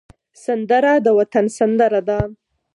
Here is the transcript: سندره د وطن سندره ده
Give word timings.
سندره 0.43 0.93
د 1.05 1.07
وطن 1.17 1.45
سندره 1.57 2.01
ده 2.07 2.19